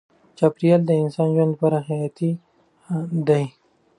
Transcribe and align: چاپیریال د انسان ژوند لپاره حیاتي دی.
چاپیریال 0.37 0.81
د 0.85 0.91
انسان 1.03 1.27
ژوند 1.35 1.51
لپاره 1.53 1.77
حیاتي 1.87 2.31
دی. 3.27 3.43